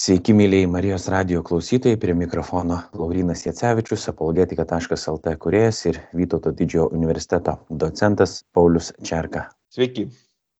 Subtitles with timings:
[0.00, 7.58] Sveiki, mėlyjei Marijos radio klausytojai, prie mikrofono Laurinas Jacevičius, apologetika.lt kuriejas ir Vytauto didžiojo universiteto
[7.82, 9.42] docentas Paulius Čerka.
[9.68, 10.06] Sveiki.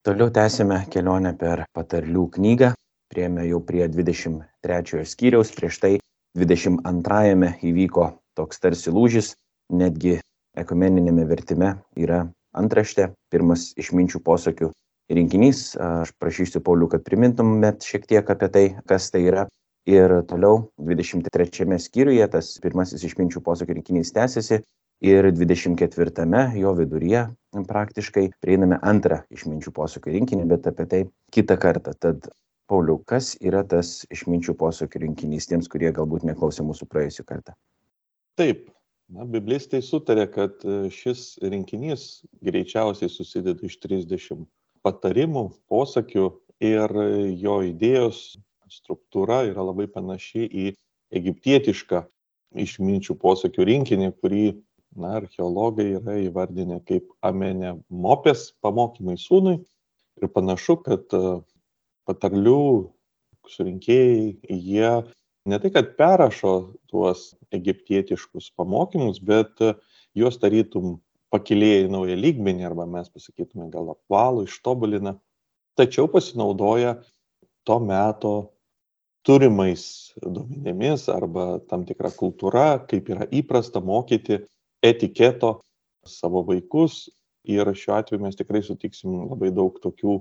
[0.05, 2.69] Toliau tęsime kelionę per patarlių knygą.
[3.09, 5.91] Prieėmė jau prie 23 skyriaus, prieš tai
[6.37, 9.31] 22 įvyko toks tarsi lūžis,
[9.73, 10.19] netgi
[10.53, 14.69] ekumeninėme vertime yra antraštė, pirmas išminčių posakių
[15.17, 15.71] rinkinys.
[15.79, 19.47] Aš prašysiu Paulių, kad primintumėt šiek tiek apie tai, kas tai yra.
[19.89, 24.59] Ir toliau 23 skyriuje tas pirmasis išminčių posakių rinkinys tęsiasi
[25.01, 27.23] ir 24 jo viduryje
[27.67, 31.01] praktiškai prieiname antrą išminčių posakių rinkinį, bet apie tai
[31.33, 31.95] kitą kartą.
[31.97, 32.29] Tad
[32.69, 37.57] Pauliau, kas yra tas išminčių posakių rinkinys tiems, kurie galbūt neklausė mūsų praėjusią kartą?
[38.39, 38.69] Taip,
[39.09, 40.61] na, biblistai sutarė, kad
[40.93, 44.45] šis rinkinys greičiausiai susideda iš 30
[44.85, 46.29] patarimų, posakių
[46.61, 46.95] ir
[47.41, 48.21] jo idėjos
[48.71, 50.65] struktūra yra labai panaši į
[51.17, 52.05] egiptietišką
[52.61, 54.45] išminčių posakių rinkinį, kurį
[54.95, 59.59] na, archeologai yra įvardinę kaip amenė mopės pamokymai sūnui.
[60.21, 61.39] Ir panašu, kad e,
[62.07, 62.91] patarlių
[63.49, 64.91] surinkėjai, jie
[65.49, 69.73] ne tai, kad perrašo tuos egiptietiškus pamokymus, bet e,
[70.17, 70.97] juos tarytum
[71.31, 75.15] pakilėja į naują lygmenį arba mes pasakytume gal apvalų, ištobulina,
[75.79, 76.97] tačiau pasinaudoja
[77.67, 78.33] to meto
[79.23, 84.41] turimais duomenimis arba tam tikra kultūra, kaip yra įprasta mokyti
[84.83, 85.59] etiketo
[86.07, 87.07] savo vaikus.
[87.49, 90.19] Ir šiuo atveju mes tikrai sutiksim labai daug tokių,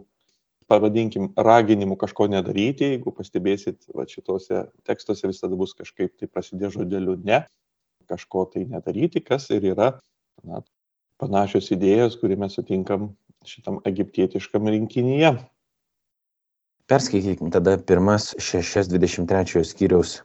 [0.71, 2.95] pavadinkim, raginimų kažko nedaryti.
[2.95, 7.43] Jeigu pastebėsit, va šituose tekstuose visada bus kažkaip tai prasidė žodeliu ne,
[8.09, 9.91] kažko tai nedaryti, kas ir yra
[10.47, 10.63] na,
[11.21, 13.11] panašios idėjos, kurį mes sutinkam
[13.47, 15.35] šitam egiptietiškam rinkinyje.
[16.91, 20.17] Perskaitykim tada pirmas 6.23 skyriaus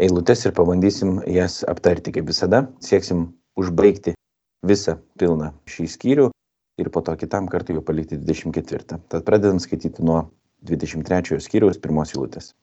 [0.00, 2.14] eilutes ir pabandysim jas aptarti.
[2.14, 3.28] Kaip visada, sieksim
[3.60, 4.14] užbaigti
[4.66, 6.28] visą pilną šį skyrių
[6.82, 9.00] ir po to kitam kartui jau palikti 24.
[9.10, 10.22] Tad pradedam skaityti nuo
[10.70, 12.54] 23 skyriaus pirmos eilutės.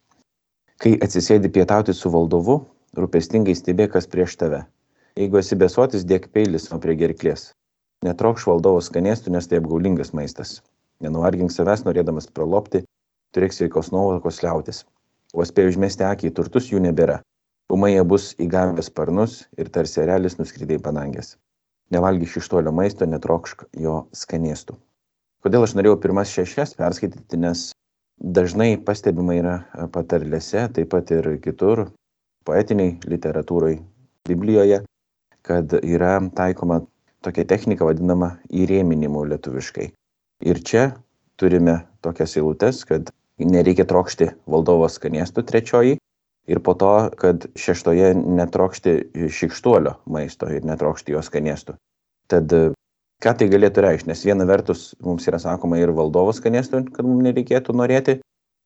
[0.81, 2.57] Kai atsisėdi pietauti su valdovu,
[2.99, 4.65] rūpestingai stebėk, kas prieš tave.
[5.15, 7.53] Jeigu esi besotis, dėk peilis nuo prie gerklės.
[8.05, 10.59] Netrokš valdovo skanėstų, nes tai apgaulingas maistas.
[11.01, 12.83] Nenuvargink savęs norėdamas pralopti,
[13.33, 14.83] turėk sveikos nuovokos liautis.
[15.33, 17.19] O spėjai užmesti akį į turtus jų nebėra.
[17.73, 21.33] Umai jie bus įgavęs sparnus ir tarsi erelis nuskridai panangės.
[21.93, 24.77] Nevalgyk šištolio maisto, netrokšk jo skanėstų.
[25.45, 27.71] Kodėl aš norėjau pirmas šešias perskaityti, nes
[28.21, 29.55] dažnai pastebima yra
[29.93, 31.87] patarlėse, taip pat ir kitur,
[32.45, 33.79] poetiniai literatūrai,
[34.25, 34.79] Biblijoje,
[35.45, 36.79] kad yra taikoma
[37.25, 39.89] tokia technika vadinama įrėminimu lietuviškai.
[40.45, 40.85] Ir čia
[41.39, 43.09] turime tokias eilutes, kad
[43.41, 45.97] nereikia trokšti valdovo skanėstų trečioji
[46.51, 48.95] ir po to, kad šeštoje netrokšti
[49.33, 51.77] šikštuolio maisto ir netrokšti jo skanėstų.
[52.31, 52.53] Tad
[53.23, 57.25] ką tai galėtų reikšti, nes viena vertus mums yra sakoma ir valdovo skanėstų, kad mums
[57.25, 58.19] nereikėtų norėti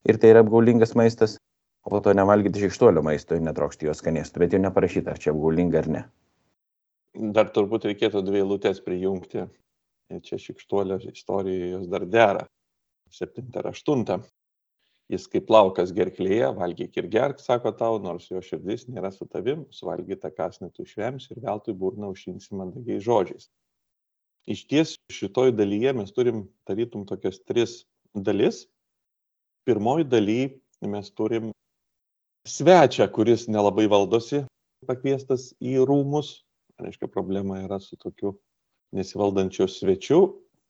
[0.10, 1.38] ir tai yra apgaulingas maistas,
[1.86, 5.32] o po to nevalgyti šikštuolio maisto ir netrokšti jo skanėstų, bet jau neparašyta, ar čia
[5.34, 6.04] apgaulinga ar ne
[7.36, 9.46] dar turbūt reikėtų dvi eilutes prijungti.
[10.26, 12.46] Čia šikštuolio istorijoje jos dar dera.
[13.14, 14.20] Septinta ir aštunta.
[15.10, 19.64] Jis kaip laukas gerklėje, valgyk ir gerk, sako tau, nors jo širdis nėra su tavim,
[19.74, 23.48] suvalgyta kasnį tu išvems ir veltui burna užšinsi mandagiai žodžiais.
[24.50, 27.74] Iš ties šitoj dalyje mes turim tarytum tokias tris
[28.14, 28.68] dalis.
[29.66, 30.40] Pirmoji daly
[30.86, 31.50] mes turim
[32.50, 34.44] svečią, kuris nelabai valdosi,
[34.90, 36.40] pakviestas į rūmus,
[36.80, 38.36] reiškia problema yra su tokiu
[38.96, 40.22] nesivaldančiu svečiu.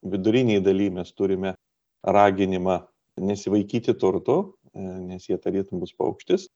[0.02, 1.54] Viduriniai daly mes turime
[2.04, 2.80] raginimą
[3.20, 4.38] nesivaikyti turtų,
[4.74, 6.48] e, nes jie tarytum bus paukštis.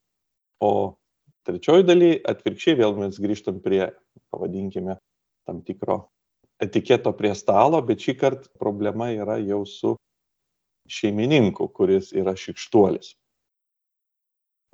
[0.64, 0.96] O
[1.44, 3.90] trečioji daly atvirkščiai vėl mes grįžtam prie,
[4.32, 4.96] pavadinkime,
[5.44, 6.06] tam tikro
[6.62, 9.94] etiketo prie stalo, bet šį kartą problema yra jau su
[10.88, 13.14] šeimininku, kuris yra šikštuolis.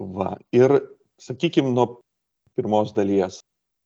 [0.00, 0.36] Va.
[0.54, 0.78] Ir
[1.20, 2.00] sakykime, nuo
[2.56, 3.40] pirmos dalies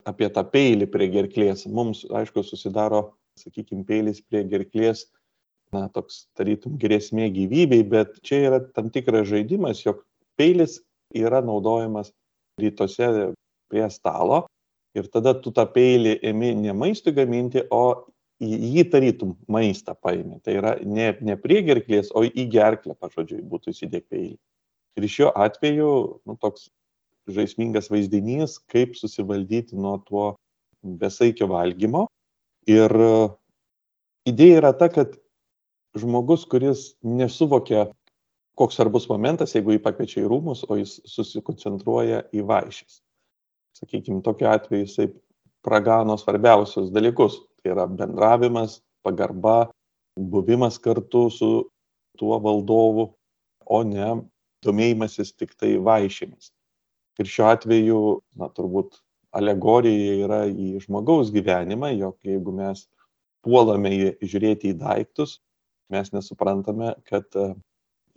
[0.09, 1.67] apie tą peilį prie gerklės.
[1.67, 5.07] Mums, aišku, susidaro, sakykime, peilis prie gerklės,
[5.75, 10.05] na, toks tarytum grėsmė gyvybei, bet čia yra tam tikras žaidimas, jog
[10.39, 10.81] peilis
[11.15, 12.13] yra naudojamas
[12.61, 13.33] rytuose
[13.71, 14.45] prie stalo
[14.95, 18.07] ir tada tu tą peilį ėmi ne maistui gaminti, o
[18.43, 20.41] į jį tarytum maistą paėmė.
[20.45, 24.37] Tai yra ne, ne prie gerklės, o į gerklę, pažodžiui, būtų įsidėk peilį.
[24.99, 25.91] Ir šiuo atveju,
[26.27, 26.69] nu, toks
[27.31, 30.27] žaismingas vaizdinys, kaip susivaldyti nuo tuo
[30.85, 32.07] besaikio valgymo.
[32.69, 33.13] Ir e,
[34.31, 35.17] idėja yra ta, kad
[35.97, 37.89] žmogus, kuris nesuvokia
[38.59, 43.01] koks svarbus momentas, jeigu jį pakviečia į rūmus, o jis susikoncentruoja į vaišės.
[43.75, 45.09] Sakykime, tokiu atveju jisai
[45.67, 47.41] pragano svarbiausius dalykus.
[47.63, 49.71] Tai yra bendravimas, pagarba,
[50.15, 51.51] buvimas kartu su
[52.21, 53.09] tuo valdovu,
[53.65, 54.11] o ne
[54.65, 56.53] domėjimasis tik tai vaišėmis.
[57.23, 57.99] Ir šiuo atveju,
[58.41, 58.99] na, turbūt
[59.39, 62.87] alegorija yra į žmogaus gyvenimą, jog jeigu mes
[63.45, 65.39] puolame žiūrėti į daiktus,
[65.95, 67.51] mes nesuprantame, kad e,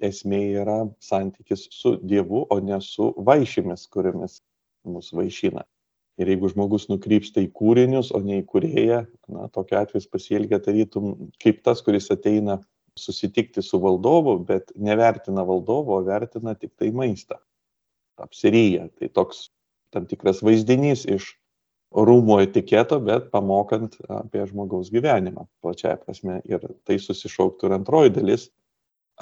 [0.09, 4.39] esmė yra santykis su Dievu, o ne su vaišėmis, kuriomis
[4.87, 5.65] mus vaišina.
[6.17, 9.03] Ir jeigu žmogus nukrypsta į kūrinius, o ne į kurėją,
[9.33, 11.11] na, tokia atveju pasielgia tarytum
[11.43, 12.57] kaip tas, kuris ateina
[12.97, 17.37] susitikti su valdovu, bet nevertina valdovo, o vertina tik tai maistą.
[18.21, 18.87] Apsiryja.
[18.99, 19.47] Tai toks
[19.93, 21.31] tam tikras vaizdinys iš
[21.95, 26.41] rūmų etiketo, bet pamokant apie žmogaus gyvenimą plačiaja prasme.
[26.49, 28.49] Ir tai susišauktų ir antroji dalis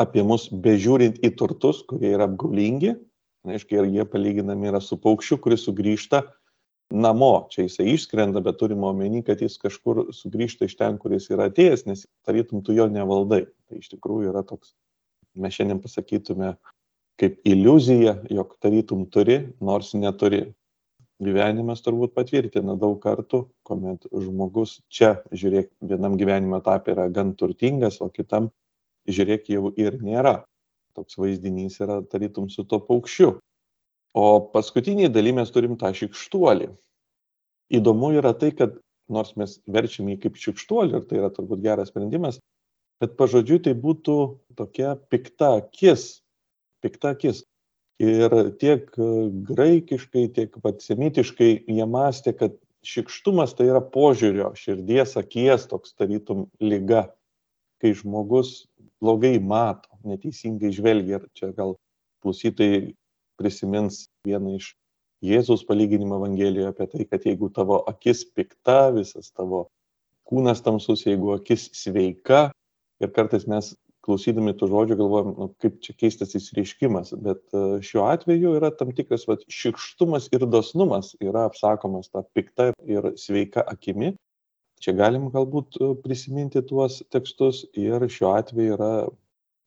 [0.01, 2.95] apie mus bežiūrint į turtus, kurie yra apgaulingi.
[3.45, 6.23] Aiškiai, ir jie palyginami yra su paukščiu, kuris sugrįžta
[6.89, 7.45] namo.
[7.53, 11.85] Čia jisai išskrenda, bet turime omeny, kad jis kažkur sugrįžta iš ten, kuris yra atėjęs,
[11.85, 13.45] nes tarytum tu jo nevaldai.
[13.69, 14.73] Tai iš tikrųjų yra toks,
[15.37, 16.55] mes šiandien pasakytume,
[17.21, 20.43] kaip iliuzija, jog tarytum turi, nors neturi
[21.23, 28.01] gyvenimas turbūt patvirtina daug kartų, kuomet žmogus čia, žiūrėk, vienam gyvenimo etapė yra gan turtingas,
[28.03, 28.49] o kitam,
[29.07, 30.41] žiūrėk, jau ir nėra.
[30.95, 33.35] Toks vaizdinys yra tarytum su to paukščiu.
[34.15, 36.69] O paskutiniai daly mes turim tą šikštuolį.
[37.75, 38.77] Įdomu yra tai, kad
[39.11, 42.39] nors mes verčiam jį kaip šikštuolį, ir tai yra turbūt geras sprendimas,
[43.03, 44.17] bet pažodžiui tai būtų
[44.59, 46.24] tokia pikta akis.
[46.85, 47.41] Pikta akis
[48.01, 49.09] ir tiek e,
[49.49, 56.45] graikiškai, tiek pat semitiškai jie mąstė, kad šikštumas tai yra požiūrio, širdies, akies toks tarytum
[56.61, 57.07] lyga,
[57.81, 58.67] kai žmogus
[59.01, 61.23] blogai mato, neteisingai žvelgia.
[61.23, 61.75] Ir čia gal
[62.23, 62.93] klausytojai
[63.39, 64.73] prisimins vieną iš
[65.25, 69.69] Jėzaus palyginimo Evangelijoje apie tai, kad jeigu tavo akis pikta, visas tavo
[70.29, 72.49] kūnas tamsus, jeigu akis sveika,
[73.01, 73.71] ir kartais mes
[74.05, 78.93] klausydami tų žodžių galvojam, nu, kaip čia keistas įsireiškimas, bet e, šiuo atveju yra tam
[78.95, 84.13] tikras vat, šikštumas ir dosnumas yra apsakomas tą piktą ir sveiką akimi.
[84.83, 88.91] Čia galim galbūt e, prisiminti tuos tekstus ir šiuo atveju yra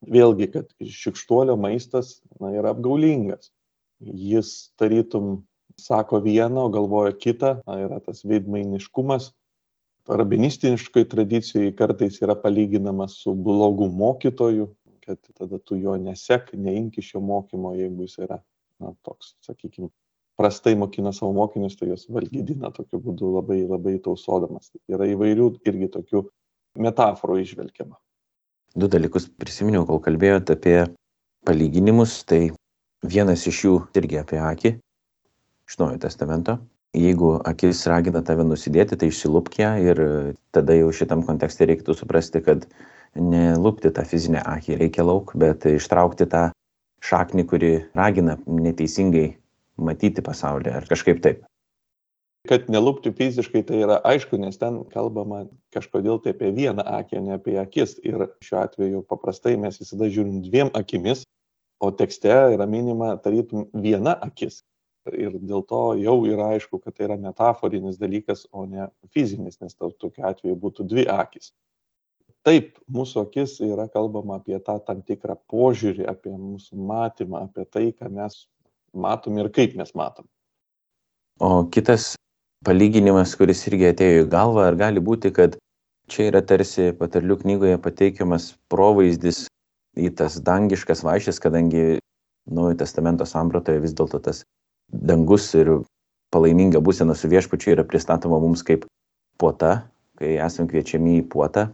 [0.06, 3.50] vėlgi, kad šikštuolio maistas na, yra apgaulingas.
[3.98, 5.40] Jis tarytum
[5.78, 9.32] sako vieną, o galvoja kitą, na, yra tas veidmainiškumas,
[10.08, 14.68] rabinistiškoj tradicijoj kartais yra palyginamas su blogu mokytoju,
[15.06, 18.40] kad tada tu jo nesek, neimki šio mokymo, jeigu jis yra
[18.78, 19.88] na, toks, sakykime,
[20.38, 24.70] prastai mokina savo mokinius, tai juos valgydina tokiu būdu labai labai tausodamas.
[24.88, 26.24] Yra įvairių irgi tokių
[26.78, 27.98] metaforų išvelgiama.
[28.78, 30.76] Du dalykus prisiminiau, kol kalbėjote apie
[31.48, 32.50] palyginimus, tai
[33.02, 34.74] vienas iš jų irgi apie akį
[35.68, 36.58] iš Naujojo testamento
[36.96, 40.00] jeigu akis ragina tave nusidėti, tai išsilupk ją ir
[40.56, 42.66] tada jau šitam kontekste reiktų suprasti, kad
[43.18, 46.48] nelupti tą fizinę akį reikia lauk, bet ištraukti tą
[47.04, 49.30] šaknį, kuri ragina neteisingai
[49.78, 51.44] matyti pasaulį ar kažkaip taip.
[52.48, 55.44] Kad nelupti fiziškai tai yra aišku, nes ten kalbama
[55.74, 57.98] kažkodėl tai apie vieną akį, ne apie akis.
[58.06, 61.26] Ir šiuo atveju paprastai mes visada žiūrim dviem akimis,
[61.82, 64.62] o tekste yra minima tarytum viena akis
[65.14, 69.76] ir dėl to jau yra aišku, kad tai yra metaforinis dalykas, o ne fizinis, nes
[69.78, 71.52] tokiu atveju būtų dvi akis.
[72.46, 77.88] Taip, mūsų akis yra kalbama apie tą tam tikrą požiūrį, apie mūsų matymą, apie tai,
[77.92, 78.46] ką mes
[78.94, 80.28] matom ir kaip mes matom.
[81.42, 82.14] O kitas
[82.66, 85.58] palyginimas, kuris irgi atėjo į galvą, ar gali būti, kad
[86.10, 89.46] čia yra tarsi patarlių knygoje pateikiamas provaizdis
[89.98, 91.98] į tas dangiškas vaišės, kadangi
[92.48, 94.38] Naujojo testamento sampratoje vis dėlto tas
[94.92, 95.70] dangus ir
[96.32, 98.86] palaiminga būsena su viešpačiu yra pristatoma mums kaip
[99.40, 101.68] puota, kai esam kviečiami į puotą.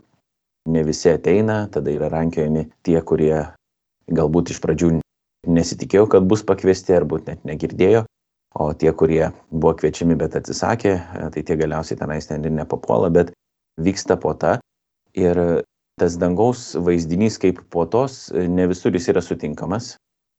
[0.70, 3.36] Ne visi ateina, tada yra rankiojami tie, kurie
[4.08, 4.94] galbūt iš pradžių
[5.44, 8.04] nesitikėjo, kad bus pakviesti, arba net negirdėjo,
[8.56, 10.94] o tie, kurie buvo kviečiami, bet atsisakė,
[11.34, 13.34] tai tie galiausiai tenais ten ir nepapuola, bet
[13.80, 14.56] vyksta puota.
[15.14, 15.36] Ir
[16.00, 19.94] tas dangaus vaizdinys kaip puotos ne visur jis yra sutinkamas.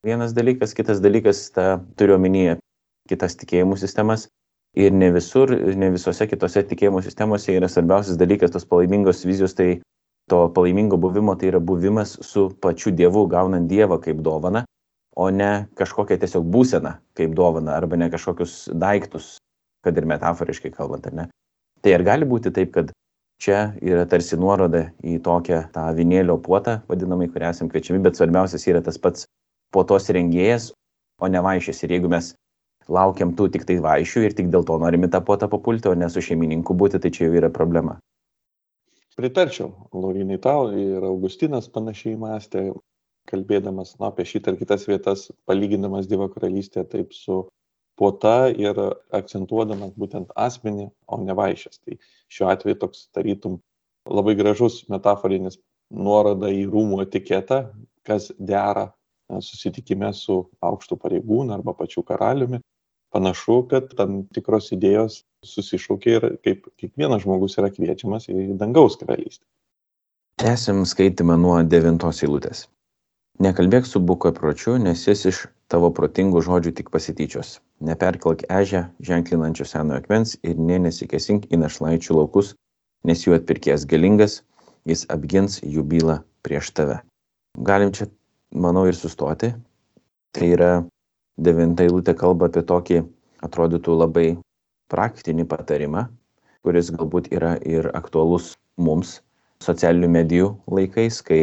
[0.06, 2.58] Vienas dalykas, kitas dalykas, ta turiu omenyje
[3.10, 4.30] kitas tikėjimų sistemas.
[4.76, 9.78] Ir ne visur, ne visose kitose tikėjimų sistemose yra svarbiausias dalykas tos palaimingos vizijos, tai
[10.28, 14.66] to palaimingo buvimo, tai yra buvimas su pačiu Dievu, gaunant Dievą kaip dovana,
[15.16, 19.38] o ne kažkokią tiesiog būseną kaip dovana, arba ne kažkokius daiktus,
[19.86, 21.28] kad ir metaforiškai kalbant, ar ne.
[21.86, 22.92] Tai ar gali būti taip, kad
[23.42, 28.66] čia yra tarsi nuoroda į tokią tą avinėlio puotą, vadinamai, kurią esame kviečiami, bet svarbiausias
[28.68, 29.28] yra tas pats
[29.76, 30.72] puotos rengėjas,
[31.22, 31.84] o ne vaišės.
[31.86, 32.34] Ir jeigu mes
[32.92, 36.10] laukiam tų tik tai vaišių ir tik dėl to norime tą puotą papulti, o ne
[36.10, 37.98] su šeimininku būti, tai čia jau yra problema.
[39.16, 42.68] Pritarčiau, Laurinai tau ir Augustinas panašiai mąstė,
[43.32, 47.46] kalbėdamas na, apie šitą ir kitas vietas, palygindamas Dievo karalystę taip su
[47.96, 48.76] puota ir
[49.16, 51.80] akcentuodamas būtent asmenį, o ne vaišės.
[51.80, 53.62] Tai šiuo atveju toks tarytum
[54.06, 55.58] labai gražus metaforinis
[55.96, 57.70] nuoroda į rūmų etiketą,
[58.06, 58.90] kas dera
[59.42, 62.60] susitikime su aukštų pareigūnų arba pačiu karaliumi.
[63.16, 69.46] Panašu, kad tam tikros idėjos susišaukia ir kaip kiekvienas žmogus yra kviečiamas į dangaus karalystę.
[70.42, 72.66] Tęsim skaitimą nuo devintos eilutės.
[73.40, 75.40] Nekalbėk su buko pročiu, nes jis iš
[75.72, 77.62] tavo protingų žodžių tik pasityčios.
[77.88, 82.54] Neperkelk ežę ženklinančio seno akmens ir nė nesikesink į našlaičių laukus,
[83.08, 84.42] nes jų atpirkės galingas,
[84.84, 87.00] jis apgins jų bylą prieš tave.
[87.72, 88.10] Galim čia,
[88.52, 89.54] manau, ir sustoti.
[90.36, 90.72] Tai yra
[91.38, 93.02] devinta eilutė kalba apie tokį,
[93.46, 94.28] atrodytų labai
[94.92, 96.08] praktinį patarimą,
[96.66, 99.20] kuris galbūt yra ir aktualus mums
[99.64, 101.42] socialinių medijų laikais, kai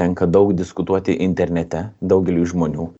[0.00, 2.90] tenka daug diskutuoti internete daugeliu žmonių.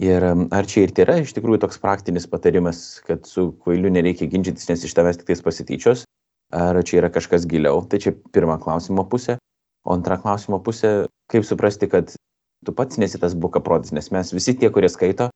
[0.00, 4.30] Ir ar čia ir tai yra iš tikrųjų toks praktinis patarimas, kad su kvailiu nereikia
[4.30, 6.04] ginčytis, nes iš tavęs tik tais pasityčios,
[6.54, 9.36] ar čia yra kažkas giliau, tai čia pirma klausimo pusė.
[9.86, 12.12] O antra klausimo pusė, kaip suprasti, kad
[12.66, 15.30] tu pats nesi tas bukaprotis, nes mes visi tie, kurie skaito,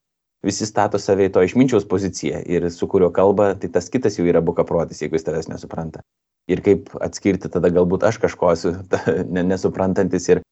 [0.45, 4.27] visi stato save į to išminčiaus poziciją ir su kuriuo kalba, tai tas kitas jau
[4.29, 6.03] yra bukaprotis, jeigu jis tavęs nesupranta.
[6.51, 8.75] Ir kaip atskirti tada galbūt aš kažko esu
[9.51, 10.43] nesuprantantis ir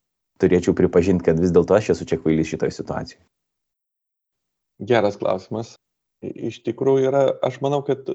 [0.42, 3.24] turėčiau pripažinti, kad vis dėlto aš esu čia kvailys šitoje situacijoje?
[4.84, 5.76] Geras klausimas.
[6.24, 8.08] Iš tikrųjų yra, aš manau, kad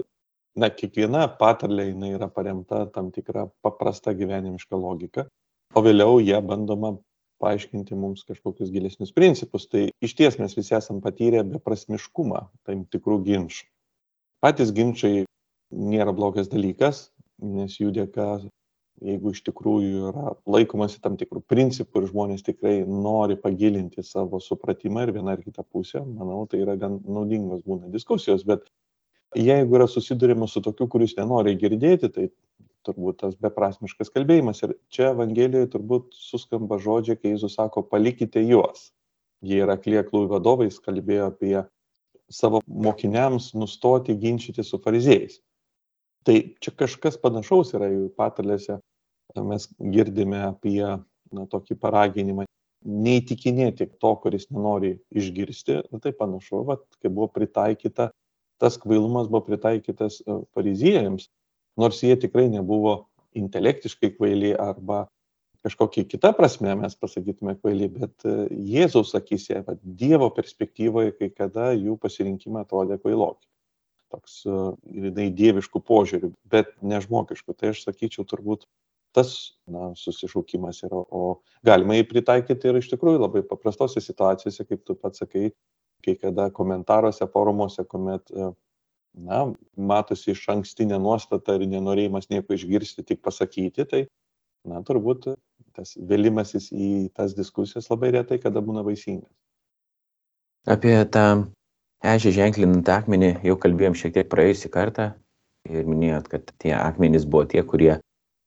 [0.58, 5.28] na, kiekviena patarlė jinai yra paremta tam tikrą paprastą gyvenimišką logiką,
[5.76, 6.96] o vėliau ją bandoma
[7.42, 9.68] paaiškinti mums kažkokius gilesnius principus.
[9.70, 13.66] Tai iš ties mes visi esam patyrę beprasmiškumą tam tikrų ginčių.
[14.44, 15.24] Patys ginčiai
[15.74, 17.08] nėra blogas dalykas,
[17.42, 18.28] nes jų dėka
[19.04, 25.06] jeigu iš tikrųjų yra laikomasi tam tikrų principų ir žmonės tikrai nori pagilinti savo supratimą
[25.06, 28.66] ir vieną ar kitą pusę, manau, tai yra gan naudingos būna diskusijos, bet
[29.36, 32.28] jeigu yra susidurima su tokiu, kuris nenori girdėti, tai
[32.88, 34.64] turbūt tas beprasmiškas kalbėjimas.
[34.64, 38.90] Ir čia Evangelijoje turbūt suskamba žodžiai, kai Jėzus sako, palikite juos.
[39.44, 41.54] Jie yra klieklų vadovai, jis kalbėjo apie
[42.32, 45.38] savo mokiniams nustoti ginčyti su fariziejais.
[46.26, 48.80] Tai čia kažkas panašaus yra jų patarlėse
[49.36, 52.46] mes girdime apie na, tokį paraginimą
[52.88, 58.10] neįtikinėti to, kuris nenori išgirsti, na, tai panašu, vat, kai buvo pritaikyta,
[58.62, 61.28] tas kvailumas buvo pritaikytas e, fariziejams,
[61.78, 62.98] nors jie tikrai nebuvo
[63.38, 65.06] intelektiškai kvaili arba
[65.66, 68.34] kažkokia kita prasme mes pasakytume kvaili, bet e,
[68.72, 73.46] Jėzaus akise, Dievo perspektyvoje, kai kada jų pasirinkimai atrodė kvailoki.
[74.14, 77.56] Toks, jinai e, dieviškų požiūrių, bet nežmogiškų.
[77.58, 78.68] Tai aš sakyčiau turbūt
[79.16, 79.34] tas
[79.66, 84.96] na, susišaukimas yra, o galima jį pritaikyti ir iš tikrųjų labai paprastose situacijose, kaip tu
[84.96, 85.50] pats sakai,
[86.04, 88.30] kai kada komentaruose, forumuose, kuomet
[89.24, 89.42] na,
[89.76, 94.02] matosi iš ankstinė nuostata ir nenorėjimas nieko išgirsti, tik pasakyti, tai,
[94.68, 95.32] na, turbūt
[95.76, 99.30] tas vėlimasis į tas diskusijas labai retai kada būna vaisingas.
[100.68, 101.48] Apie tą
[102.04, 105.12] ežį ženklinant akmenį jau kalbėjom šiek tiek praėjusį kartą
[105.68, 107.98] ir minėjot, kad tie akmenys buvo tie, kurie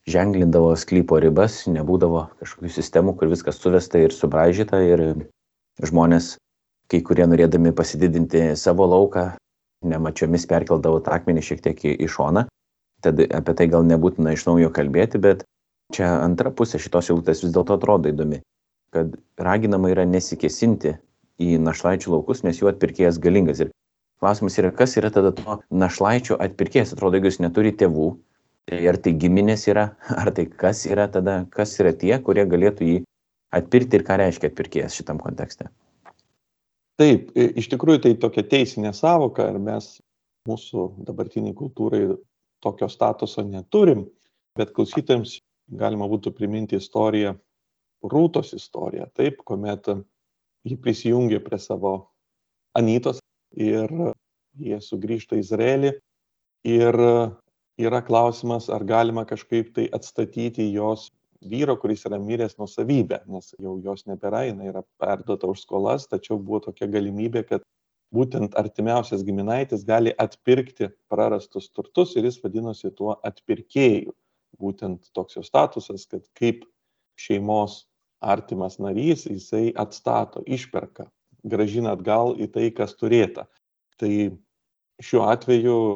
[0.10, 5.04] ženklindavo sklypo ribas, nebūdavo kažkokių sistemų, kur viskas suvesta ir subraižyta ir
[5.82, 6.36] žmonės,
[6.92, 9.32] kai kurie norėdami pasididinti savo lauką,
[9.86, 12.46] nemačiomis perkeldavo tą akmenį šiek tiek į, į šoną.
[13.02, 15.46] Tad apie tai gal nebūtina iš naujo kalbėti, bet
[15.96, 18.42] čia antra pusė šitos eilutės vis dėlto atrodo įdomi,
[18.94, 20.96] kad raginama yra nesikesinti
[21.42, 23.64] į našlaičių laukus, nes jų atpirkėjas galingas.
[23.66, 23.72] Ir
[24.22, 26.94] klausimas yra, kas yra tada to našlaičio atpirkėjas.
[26.94, 28.12] Atrodo, jeigu jis neturi tėvų,
[28.70, 29.88] Tai ar tai giminės yra,
[30.22, 32.98] ar tai kas yra tada, kas yra tie, kurie galėtų jį
[33.58, 35.68] atpirkti ir ką reiškia atpirkėjas šitam kontekste.
[37.00, 39.96] Taip, iš tikrųjų tai tokia teisinė savoka ir mes
[40.50, 42.04] mūsų dabartiniai kultūrai
[42.62, 44.06] tokio statuso neturim,
[44.58, 45.40] bet klausytėms
[45.80, 47.38] galima būtų priminti istoriją,
[48.02, 49.86] Rūtos istoriją, taip, kuomet
[50.66, 51.92] ji prisijungė prie savo
[52.74, 53.20] Anytos
[53.54, 53.92] ir
[54.58, 55.92] jie sugrįžta į Izraelį
[56.66, 56.98] ir
[57.78, 63.78] yra klausimas, ar galima kažkaip tai atstatyti jos vyro, kuris yra miręs nusavybę, nes jau
[63.84, 67.66] jos nebėra, jinai yra perduota už skolas, tačiau buvo tokia galimybė, kad
[68.14, 74.14] būtent artimiausias giminaitis gali atpirkti prarastus turtus ir jis vadinosi tuo atpirkėju.
[74.62, 76.66] būtent toks jo statusas, kad kaip
[77.18, 77.88] šeimos
[78.22, 81.08] artimas narys jisai atstato, išperka,
[81.44, 83.48] gražina atgal į tai, kas turėta.
[83.98, 84.12] Tai
[85.02, 85.96] šiuo atveju,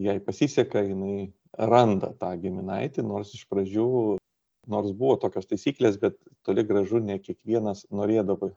[0.00, 4.16] jei pasiseka, jinai randa tą giminaitį, nors iš pradžių,
[4.70, 8.52] nors buvo tokios taisyklės, bet toli gražu ne kiekvienas norėdavo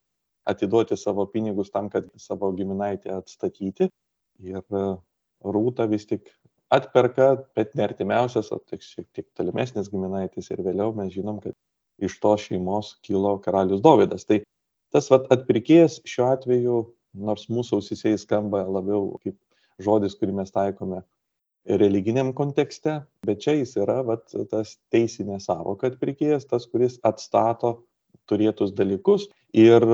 [0.50, 3.90] atiduoti savo pinigus tam, kad savo giminaitį atstatyti.
[4.40, 4.64] Ir
[5.44, 6.30] rūta vis tik
[6.74, 11.56] atperka, bet ne artimiausias, o tik šiek tiek tolimesnis giminaitis ir vėliau mes žinom, kad
[12.00, 14.26] iš to šeimos kilo karalius Dovydas.
[14.30, 14.42] Tai
[14.94, 16.80] tas vat, atpirkėjas šiuo atveju,
[17.30, 19.38] nors mūsų ausisiai skamba labiau kaip
[19.82, 21.02] žodis, kurį mes taikome
[21.78, 27.76] religiniam kontekste, bet čia jis yra vat, tas teisinė savoka atpirkėjas, tas, kuris atstato
[28.30, 29.86] turėtus dalykus ir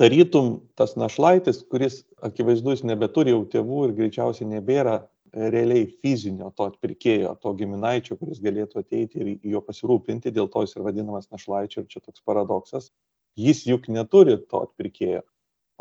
[0.00, 5.02] tarytum tas našlaitis, kuris akivaizdu jis nebeturi jau tėvų ir greičiausiai nebėra
[5.34, 10.76] realiai fizinio to atpirkėjo, to giminaičio, kuris galėtų ateiti ir jo pasirūpinti, dėl to jis
[10.76, 12.92] ir vadinamas našlaičiu ir čia toks paradoksas.
[13.34, 15.24] Jis juk neturi to atpirkėjo.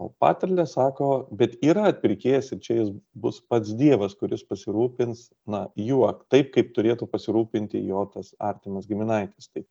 [0.01, 5.67] O patarlė sako, bet yra atpirkėjas ir čia jis bus pats Dievas, kuris pasirūpins, na,
[5.77, 9.51] juo, taip kaip turėtų pasirūpinti jo tas artimas giminaitis.
[9.53, 9.61] Tai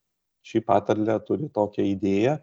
[0.47, 2.37] šį patarlę turi tokią idėją,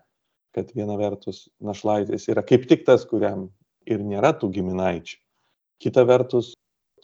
[0.56, 3.48] kad viena vertus našlaitis yra kaip tik tas, kuriam
[3.88, 5.18] ir nėra tų giminaičių.
[5.80, 6.52] Kita vertus,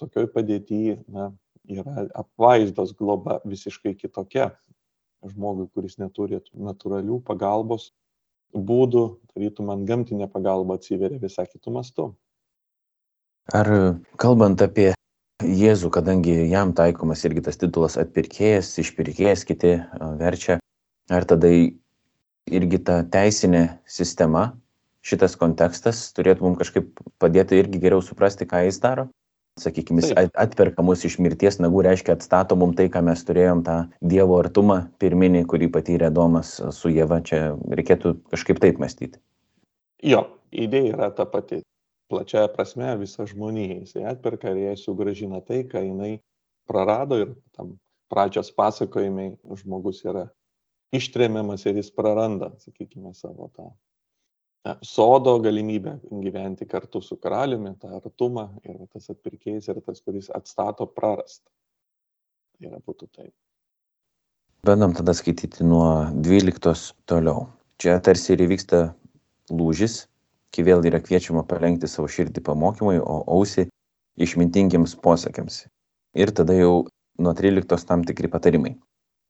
[0.02, 1.32] tokioj padėty na
[1.72, 4.52] yra apvaizdos globa visiškai kitokia
[5.26, 7.90] žmogui kuris neturi natūralių pagalbos
[8.56, 12.14] būdų tarytum man gamtinė pagalba atsiveria visai kitu mastu
[13.54, 13.70] ar
[14.18, 14.94] kalbant apie
[15.46, 19.74] Jėzų, kadangi jam taikomas irgi tas titulas atpirkėjas, išpirkėjas, kiti
[20.18, 20.62] verčia,
[21.12, 24.54] ar tada irgi ta teisinė sistema,
[25.06, 29.10] šitas kontekstas turėtų mums kažkaip padėti irgi geriau suprasti, ką jis daro?
[29.60, 33.76] Sakykim jis atperka mus iš mirties nagų reiškia atstato mum tai ką mes turėjom tą
[34.14, 37.40] dievo artumą pirminį kurį patyrė adomas su ieva čia
[37.80, 39.22] reikėtų kažkaip taip mąstyti.
[40.04, 41.62] Jo idėja yra ta pati.
[42.12, 43.80] Plačiaja prasme visa žmonija.
[43.82, 46.20] Jisai atperka ir jai sugrąžina tai ką jinai
[46.70, 47.78] prarado ir tam
[48.14, 49.32] pradžios pasakojime
[49.64, 50.28] žmogus yra
[50.94, 53.72] ištremiamas ir jis praranda sakykime savo tą
[54.82, 60.88] sodo galimybę gyventi kartu su karaliumi, tą artumą ir tas atpirkėjas yra tas, kuris atstato
[60.90, 61.50] prarastą.
[62.56, 63.34] Tai yra būtų taip.
[64.66, 67.46] Bandom tada skaityti nuo 12 toliau.
[67.78, 68.82] Čia tarsi ir įvyksta
[69.54, 70.06] lūžis,
[70.56, 73.68] kai vėl yra kviečiama palengti savo širdį pamokymui, o ausį
[74.18, 75.66] išmintingiams posakiams.
[76.16, 76.88] Ir tada jau
[77.20, 78.74] nuo 13 tam tikri patarimai.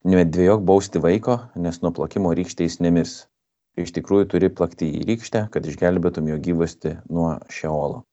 [0.06, 3.24] Nedvėjok bausti vaiko, nes nuo plakimo rykštė jis nemirs
[3.80, 8.04] iš tikrųjų turi plakti į rykštę, kad išgelbėtum jo gyvasti nuo šeolo.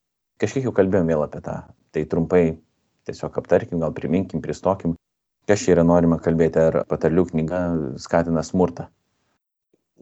[0.43, 1.59] Kažkiek jau kalbėjom vėl apie tą.
[1.95, 2.43] Tai trumpai
[3.07, 4.97] tiesiog aptarkim, gal priminkim, pristokim,
[5.47, 7.63] kas čia yra norima kalbėti, ar patarlių knyga
[8.03, 8.89] skatina smurtą.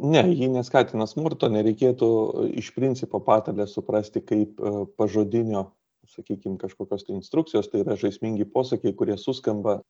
[0.01, 2.09] Ne, ji neskatina smurto, nereikėtų
[2.57, 5.66] iš principo patarlę suprasti kaip e, pažodinio,
[6.09, 9.83] sakykime, kažkokios tai instrukcijos, tai yra žaismingi posakiai, kurie suskamba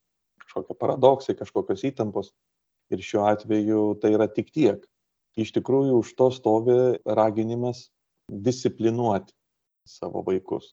[0.42, 2.32] kažkokie paradoksai, kažkokios įtampos.
[2.90, 4.82] Ir šiuo atveju tai yra tik tiek
[5.38, 7.88] iš tikrųjų už to stovi raginimas
[8.30, 9.34] disciplinuoti
[9.86, 10.72] savo vaikus.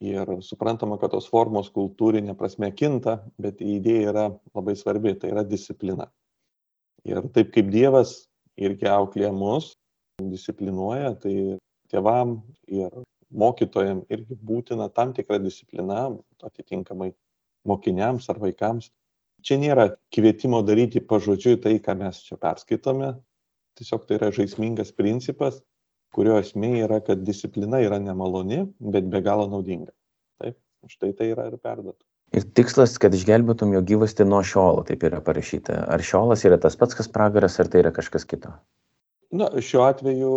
[0.00, 4.24] Ir suprantama, kad tos formos kultūrinė prasme kinta, bet idėja yra
[4.56, 6.08] labai svarbi, tai yra disciplina.
[7.04, 8.14] Ir taip kaip Dievas
[8.56, 9.74] irgi auklė mus,
[10.20, 11.34] disciplinuoja, tai
[11.92, 12.38] tėvam
[12.68, 12.88] ir
[13.30, 16.08] mokytojam irgi būtina tam tikra disciplina,
[16.42, 17.12] atitinkamai
[17.68, 18.88] mokiniams ar vaikams
[19.46, 23.14] čia nėra kvietimo daryti pažodžiui tai, ką mes čia perskaitome.
[23.80, 25.60] Tiesiog tai yra žaismingas principas,
[26.14, 29.92] kurio esmė yra, kad disciplina yra nemaloni, bet be galo naudinga.
[30.42, 30.58] Taip,
[30.90, 32.02] štai tai yra ir perduota.
[32.36, 35.80] Ir tikslas, kad išgelbėtum jo gyvasti nuo šiolo, taip yra parašyta.
[35.90, 38.52] Ar šiolas yra tas pats, kas pragaras, ar tai yra kažkas kito?
[39.34, 40.34] Na, šiuo atveju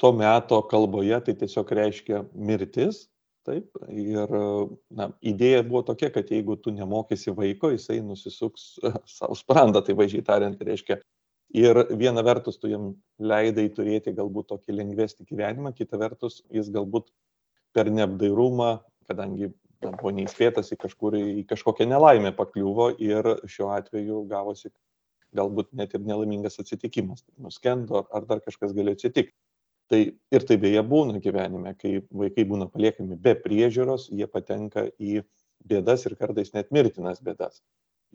[0.00, 3.06] to meto kalboje tai tiesiog reiškia mirtis,
[3.46, 4.32] taip ir
[5.00, 8.66] na idėja buvo tokia kad jeigu tu nemokysi vaiko jisai nusisuks
[9.18, 10.98] sau sprandą tai vaizdžiai tariant reiškia
[11.62, 17.12] ir viena vertus tu jam leidai turėti galbūt tokį lengvesnį gyvenimą kita vertus jis galbūt
[17.76, 18.72] per neapdairumą
[19.06, 19.52] kadangi
[19.84, 24.72] na, buvo neįspėtas į kažkur į kažkokią nelaimę pakliuvo ir šiuo atveju gavosi
[25.36, 27.24] galbūt net ir nelaimingas atsitikimas.
[27.42, 29.34] Nuskendo ar dar kažkas galėjo atsitikti
[29.90, 30.00] tai
[30.34, 35.22] ir tai beje būna gyvenime kai vaikai būna paliekami be priežiūros jie patenka į
[35.66, 37.62] bėdas ir kartais net mirtinas bėdas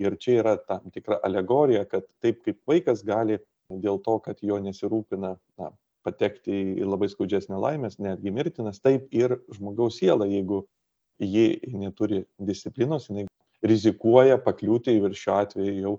[0.01, 3.39] ir čia yra tam tikra alegorija kad taip kaip vaikas gali
[3.71, 5.71] dėl to kad jo nesirūpina na
[6.03, 10.65] patekti į labai skaudžias nelaimes netgi mirtinas taip ir žmogaus siela jeigu
[11.21, 13.27] ji neturi disciplinos jinai
[13.61, 15.93] rizikuoja pakliūti ir šiuo atveju jau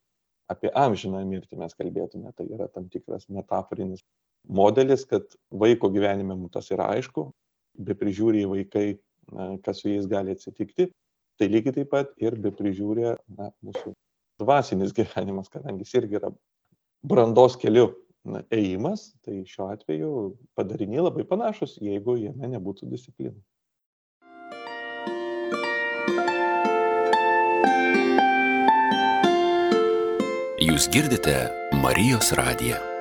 [0.52, 2.32] apie amžiną mirtį mes kalbėtume.
[2.36, 4.02] Tai yra tam tikras metaforinis
[4.48, 7.28] modelis, kad vaiko gyvenime mums tas yra aišku,
[7.78, 8.86] be prižiūri vaikai,
[9.64, 10.90] kas su jais gali atsitikti,
[11.38, 13.94] tai lygiai taip pat ir be prižiūrė na, mūsų
[14.42, 16.32] dvasinis gyvenimas, kadangi jis irgi yra
[17.02, 17.92] brandos keliu
[18.24, 20.12] na, ėjimas, tai šiuo atveju
[20.58, 23.40] padariniai labai panašus, jeigu jame nebūtų disciplinų.
[30.62, 31.34] Jūs girdite
[31.82, 32.91] Marijos radiją.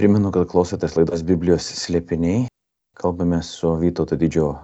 [0.00, 2.46] Primenu, kad klausotės laidos Biblijos slėpiniai.
[2.96, 4.62] Kalbame su Vytauto didžiojo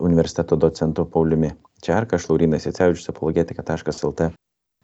[0.00, 1.50] universiteto docentu Pauliumi
[1.84, 4.30] Čerka, aš Laurinas Jacevičius, apologetika.lt,